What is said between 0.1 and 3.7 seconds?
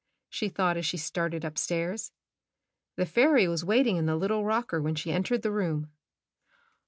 she thought as she started upstairs. The fairy was